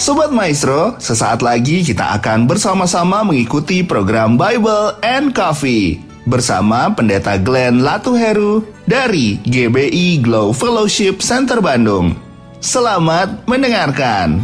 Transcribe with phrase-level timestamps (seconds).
[0.00, 7.84] Sobat Maestro, sesaat lagi kita akan bersama-sama mengikuti program Bible and Coffee bersama Pendeta Glenn
[7.84, 12.16] Latuheru dari GBI Glow Fellowship Center Bandung.
[12.64, 14.40] Selamat mendengarkan.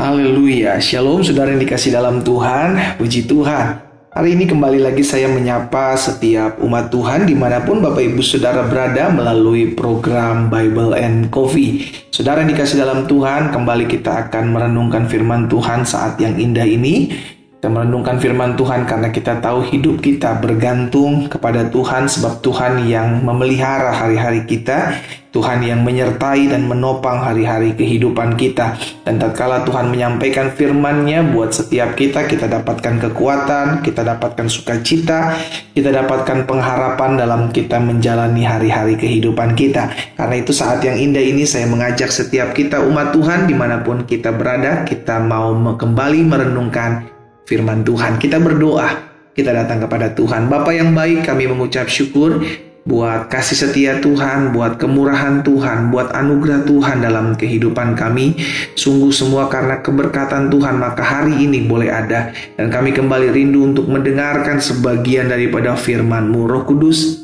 [0.00, 3.89] Haleluya, Shalom saudara yang dikasih dalam Tuhan, puji Tuhan.
[4.10, 8.66] Hari ini kembali lagi saya menyapa setiap umat Tuhan di mana pun Bapak Ibu Saudara
[8.66, 11.86] berada melalui program Bible and Coffee.
[12.10, 17.14] Saudara yang dikasih dalam Tuhan, kembali kita akan merenungkan firman Tuhan saat yang indah ini.
[17.60, 23.20] Kita merenungkan firman Tuhan karena kita tahu hidup kita bergantung kepada Tuhan sebab Tuhan yang
[23.20, 24.96] memelihara hari-hari kita
[25.30, 28.74] Tuhan yang menyertai dan menopang hari-hari kehidupan kita.
[29.06, 35.38] Dan tatkala Tuhan menyampaikan firman-Nya buat setiap kita, kita dapatkan kekuatan, kita dapatkan sukacita,
[35.70, 39.92] kita dapatkan pengharapan dalam kita menjalani hari-hari kehidupan kita.
[40.18, 44.02] Karena itu saat yang indah ini saya mengajak setiap kita umat Tuhan di mana pun
[44.02, 47.19] kita berada, kita mau kembali merenungkan
[47.50, 48.22] firman Tuhan.
[48.22, 48.86] Kita berdoa,
[49.34, 50.46] kita datang kepada Tuhan.
[50.46, 52.38] Bapak yang baik, kami mengucap syukur
[52.86, 58.38] buat kasih setia Tuhan, buat kemurahan Tuhan, buat anugerah Tuhan dalam kehidupan kami.
[58.78, 62.30] Sungguh semua karena keberkatan Tuhan, maka hari ini boleh ada.
[62.54, 66.46] Dan kami kembali rindu untuk mendengarkan sebagian daripada firman-Mu.
[66.46, 67.18] Roh Kudus,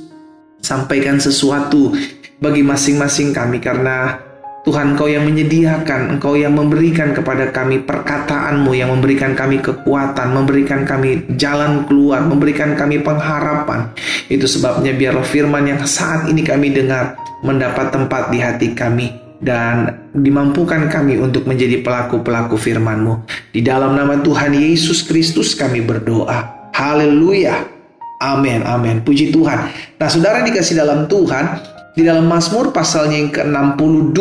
[0.58, 1.94] sampaikan sesuatu
[2.36, 4.25] bagi masing-masing kami karena
[4.66, 10.82] Tuhan Engkau yang menyediakan, Engkau yang memberikan kepada kami perkataanmu, yang memberikan kami kekuatan, memberikan
[10.82, 13.94] kami jalan keluar, memberikan kami pengharapan.
[14.26, 17.14] Itu sebabnya biarlah firman yang saat ini kami dengar
[17.46, 23.22] mendapat tempat di hati kami dan dimampukan kami untuk menjadi pelaku-pelaku firman-Mu.
[23.54, 26.74] Di dalam nama Tuhan Yesus Kristus kami berdoa.
[26.74, 27.62] Haleluya.
[28.18, 28.98] Amin, amin.
[29.04, 29.70] Puji Tuhan.
[29.94, 34.20] Nah, saudara dikasih dalam Tuhan, di dalam Mazmur pasalnya yang ke-62,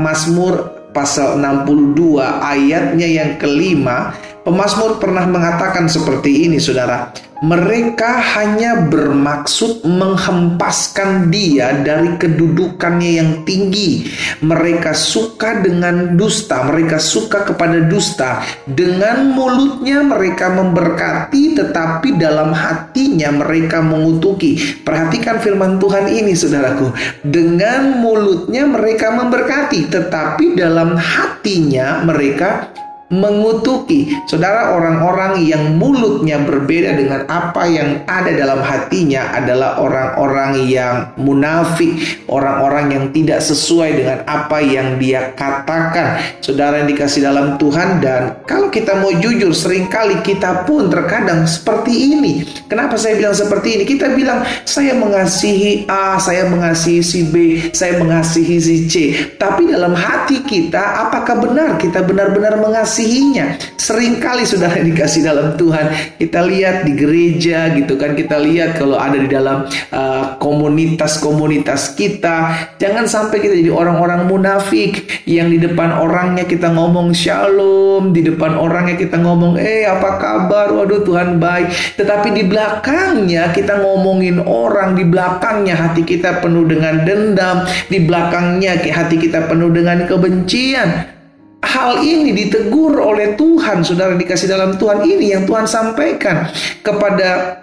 [0.00, 0.54] Mazmur
[0.96, 11.32] pasal 62 ayatnya yang kelima, pemazmur pernah mengatakan seperti ini Saudara mereka hanya bermaksud menghempaskan
[11.32, 14.12] dia dari kedudukannya yang tinggi.
[14.44, 18.44] Mereka suka dengan dusta, mereka suka kepada dusta.
[18.68, 24.84] Dengan mulutnya mereka memberkati, tetapi dalam hatinya mereka mengutuki.
[24.84, 26.92] Perhatikan firman Tuhan ini, saudaraku.
[27.24, 32.68] Dengan mulutnya mereka memberkati, tetapi dalam hatinya mereka
[33.10, 34.14] mengutuki.
[34.30, 42.22] Saudara, orang-orang yang mulutnya berbeda dengan apa yang ada dalam hatinya adalah orang-orang yang munafik,
[42.30, 46.22] orang-orang yang tidak sesuai dengan apa yang dia katakan.
[46.38, 51.50] Saudara yang dikasih dalam Tuhan dan kalau kita mau jujur, sering kali kita pun terkadang
[51.50, 52.46] seperti ini.
[52.70, 53.82] Kenapa saya bilang seperti ini?
[53.90, 57.34] Kita bilang saya mengasihi A, saya mengasihi si B,
[57.74, 58.94] saya mengasihi si C.
[59.34, 63.56] Tapi dalam hati kita, apakah benar kita benar-benar mengasihi mengasihinya.
[63.80, 66.16] Seringkali sudah dikasih dalam Tuhan.
[66.20, 68.12] Kita lihat di gereja gitu kan.
[68.12, 72.38] Kita lihat kalau ada di dalam uh, komunitas-komunitas uh, kita.
[72.76, 78.12] Jangan sampai kita jadi orang-orang munafik yang di depan orangnya kita ngomong shalom.
[78.12, 80.76] Di depan orangnya kita ngomong eh apa kabar?
[80.76, 81.96] Waduh Tuhan baik.
[81.96, 84.92] Tetapi di belakangnya kita ngomongin orang.
[84.94, 87.64] Di belakangnya hati kita penuh dengan dendam.
[87.88, 91.19] Di belakangnya hati kita penuh dengan kebencian
[91.64, 95.04] hal ini ditegur oleh Tuhan, saudara dikasih dalam Tuhan.
[95.04, 96.48] Ini yang Tuhan sampaikan
[96.80, 97.60] kepada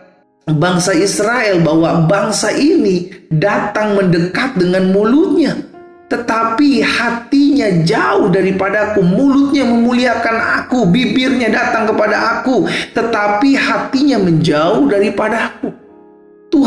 [0.48, 5.60] bangsa Israel bahwa bangsa ini datang mendekat dengan mulutnya
[6.08, 12.64] tetapi hatinya jauh daripada aku mulutnya memuliakan aku bibirnya datang kepada aku
[12.96, 15.87] tetapi hatinya menjauh daripada aku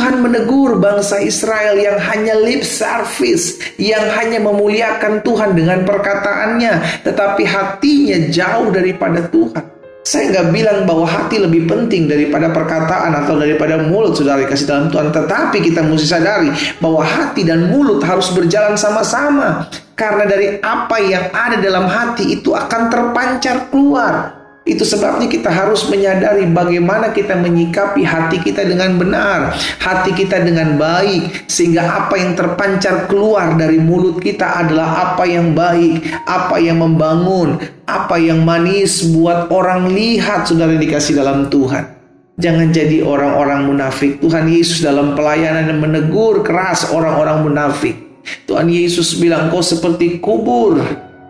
[0.01, 7.45] Tuhan menegur bangsa Israel yang hanya lip service, yang hanya memuliakan Tuhan dengan perkataannya, tetapi
[7.45, 9.61] hatinya jauh daripada Tuhan.
[10.01, 14.89] Saya nggak bilang bahwa hati lebih penting daripada perkataan atau daripada mulut saudara kasih dalam
[14.89, 15.13] Tuhan.
[15.13, 16.49] Tetapi kita mesti sadari
[16.81, 19.69] bahwa hati dan mulut harus berjalan sama-sama.
[19.93, 24.40] Karena dari apa yang ada dalam hati itu akan terpancar keluar.
[24.71, 29.51] Itu sebabnya kita harus menyadari bagaimana kita menyikapi hati kita dengan benar,
[29.83, 35.59] hati kita dengan baik, sehingga apa yang terpancar keluar dari mulut kita adalah apa yang
[35.59, 41.99] baik, apa yang membangun, apa yang manis buat orang lihat, saudara dikasih dalam Tuhan.
[42.39, 44.23] Jangan jadi orang-orang munafik.
[44.23, 47.99] Tuhan Yesus dalam pelayanan menegur keras orang-orang munafik.
[48.47, 50.79] Tuhan Yesus bilang, kau seperti kubur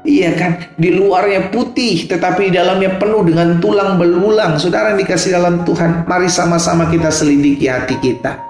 [0.00, 4.56] Iya kan, di luarnya putih tetapi di dalamnya penuh dengan tulang belulang.
[4.56, 8.40] Saudara yang dikasih dalam Tuhan, mari sama-sama kita selidiki hati kita.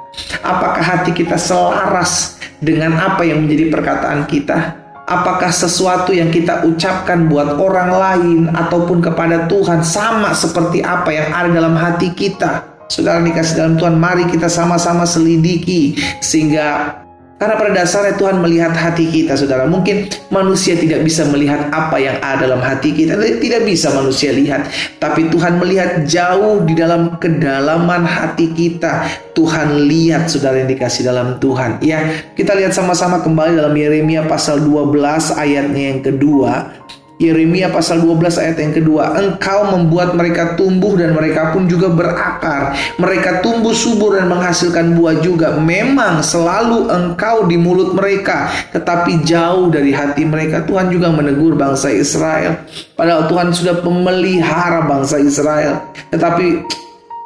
[0.47, 4.79] Apakah hati kita selaras dengan apa yang menjadi perkataan kita?
[5.11, 11.35] Apakah sesuatu yang kita ucapkan buat orang lain ataupun kepada Tuhan sama seperti apa yang
[11.35, 12.63] ada dalam hati kita?
[12.87, 16.95] Saudara dikasih dalam Tuhan, mari kita sama-sama selidiki sehingga
[17.41, 19.65] karena pada dasarnya Tuhan melihat hati kita, saudara.
[19.65, 23.17] Mungkin manusia tidak bisa melihat apa yang ada dalam hati kita.
[23.17, 24.69] Tidak bisa manusia lihat.
[25.01, 29.09] Tapi Tuhan melihat jauh di dalam kedalaman hati kita.
[29.33, 31.81] Tuhan lihat, saudara yang dikasih dalam Tuhan.
[31.81, 36.77] Ya, kita lihat sama-sama kembali dalam Yeremia pasal 12 ayatnya yang kedua.
[37.21, 42.73] Yeremia pasal 12 ayat yang kedua Engkau membuat mereka tumbuh dan mereka pun juga berakar.
[42.97, 45.61] Mereka tumbuh subur dan menghasilkan buah juga.
[45.61, 51.93] Memang selalu engkau di mulut mereka Tetapi jauh dari hati mereka Tuhan juga menegur bangsa
[51.93, 52.65] Israel.
[52.97, 55.93] Padahal Tuhan sudah memelihara bangsa Israel.
[56.09, 56.65] Tetapi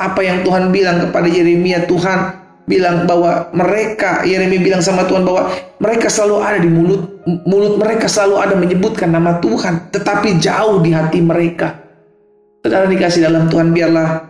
[0.03, 5.53] apa yang Tuhan bilang kepada Yeremia Tuhan bilang bahwa mereka Yeremia bilang sama Tuhan bahwa
[5.77, 7.03] mereka selalu ada di mulut
[7.45, 11.85] mulut mereka selalu ada menyebutkan nama Tuhan tetapi jauh di hati mereka.
[12.65, 14.25] Saudara dikasih dalam Tuhan biarlah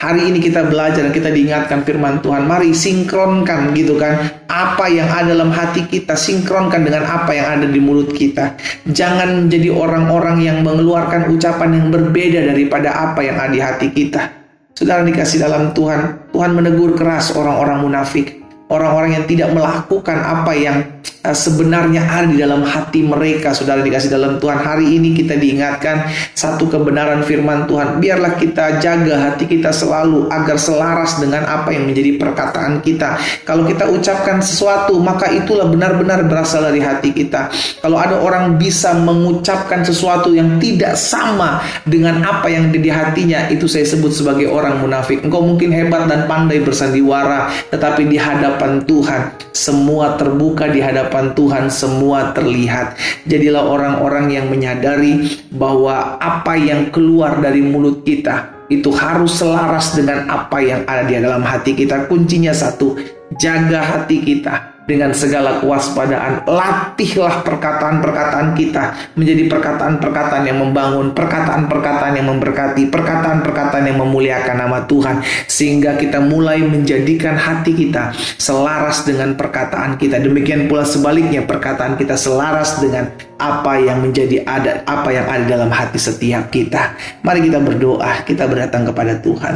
[0.00, 2.48] hari ini kita belajar dan kita diingatkan firman Tuhan.
[2.48, 7.66] Mari sinkronkan gitu kan apa yang ada dalam hati kita sinkronkan dengan apa yang ada
[7.68, 8.56] di mulut kita.
[8.88, 14.41] Jangan menjadi orang-orang yang mengeluarkan ucapan yang berbeda daripada apa yang ada di hati kita.
[14.72, 18.40] Saudara dikasih dalam Tuhan, Tuhan menegur keras orang-orang munafik,
[18.72, 20.76] orang-orang yang tidak melakukan apa yang
[21.22, 24.58] Eh, sebenarnya ada di dalam hati mereka saudara dikasih dalam Tuhan.
[24.58, 28.02] Hari ini kita diingatkan satu kebenaran firman Tuhan.
[28.02, 33.22] Biarlah kita jaga hati kita selalu agar selaras dengan apa yang menjadi perkataan kita.
[33.46, 37.54] Kalau kita ucapkan sesuatu maka itulah benar-benar berasal dari hati kita.
[37.78, 43.70] Kalau ada orang bisa mengucapkan sesuatu yang tidak sama dengan apa yang di hatinya itu
[43.70, 45.22] saya sebut sebagai orang munafik.
[45.22, 51.32] Engkau mungkin hebat dan pandai bersandiwara tetapi di hadapan Tuhan semua terbuka di hadapan hadapan
[51.32, 53.00] Tuhan semua terlihat.
[53.24, 60.28] Jadilah orang-orang yang menyadari bahwa apa yang keluar dari mulut kita itu harus selaras dengan
[60.28, 62.06] apa yang ada di dalam hati kita.
[62.08, 62.96] Kuncinya satu,
[63.40, 66.44] jaga hati kita dengan segala kewaspadaan.
[66.44, 75.24] Latihlah perkataan-perkataan kita menjadi perkataan-perkataan yang membangun, perkataan-perkataan yang memberkati, perkataan-perkataan yang memuliakan nama Tuhan,
[75.48, 80.20] sehingga kita mulai menjadikan hati kita selaras dengan perkataan kita.
[80.20, 83.08] Demikian pula sebaliknya, perkataan kita selaras dengan
[83.40, 86.94] apa yang menjadi ada, apa yang ada dalam hati setiap kita.
[87.24, 89.54] Mari kita berdoa, kita berdatang kepada Tuhan.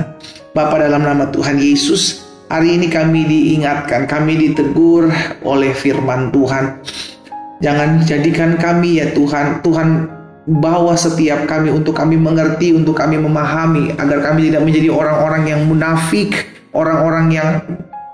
[0.56, 5.10] Bapa dalam nama Tuhan Yesus, Hari ini kami diingatkan, kami ditegur
[5.42, 6.78] oleh firman Tuhan.
[7.58, 10.06] Jangan jadikan kami ya Tuhan, Tuhan
[10.62, 15.66] bawa setiap kami untuk kami mengerti, untuk kami memahami, agar kami tidak menjadi orang-orang yang
[15.66, 17.48] munafik, orang-orang yang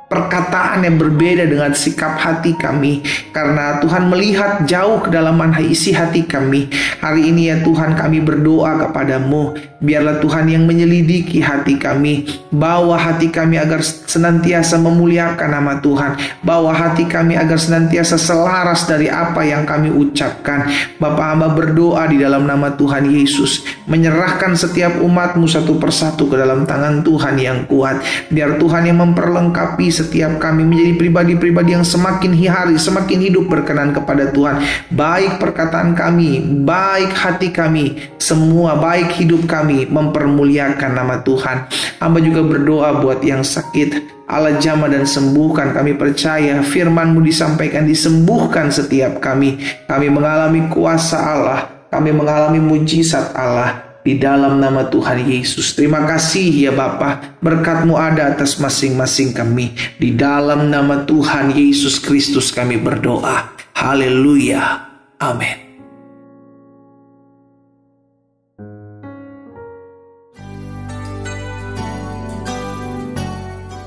[0.08, 3.04] perkataan yang berbeda dengan sikap hati kami.
[3.36, 6.72] Karena Tuhan melihat jauh ke dalam isi hati kami.
[7.04, 12.24] Hari ini ya Tuhan kami berdoa kepadamu biarlah Tuhan yang menyelidiki hati kami.
[12.54, 16.16] Bawa hati kami agar senantiasa memuliakan nama Tuhan.
[16.46, 20.70] Bawa hati kami agar senantiasa selaras dari apa yang kami ucapkan.
[21.02, 23.66] Bapak hamba berdoa di dalam nama Tuhan Yesus.
[23.90, 28.00] Menyerahkan setiap umatmu satu persatu ke dalam tangan Tuhan yang kuat.
[28.30, 34.30] Biar Tuhan yang memperlengkapi setiap kami menjadi pribadi-pribadi yang semakin hari semakin hidup berkenan kepada
[34.30, 34.62] Tuhan.
[34.92, 41.68] Baik perkataan kami, baik hati kami, semua baik hidup kami mempermuliakan nama Tuhan.
[41.98, 44.22] Hamba juga berdoa buat yang sakit.
[44.32, 51.68] Allah jamah dan sembuhkan kami percaya firmanmu disampaikan disembuhkan setiap kami kami mengalami kuasa Allah
[51.92, 55.78] kami mengalami mujizat Allah di dalam nama Tuhan Yesus.
[55.78, 59.76] Terima kasih ya Bapa, berkatmu ada atas masing-masing kami.
[59.96, 63.54] Di dalam nama Tuhan Yesus Kristus kami berdoa.
[63.78, 64.90] Haleluya.
[65.22, 65.71] Amin.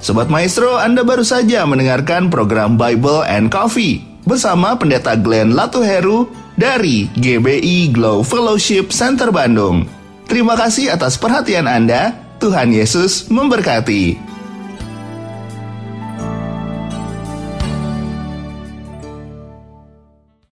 [0.05, 7.09] Sobat Maestro, Anda baru saja mendengarkan program Bible and Coffee bersama Pendeta Glenn Latuheru dari
[7.17, 9.89] GBI Glow Fellowship Center Bandung.
[10.29, 12.13] Terima kasih atas perhatian Anda.
[12.37, 14.34] Tuhan Yesus memberkati.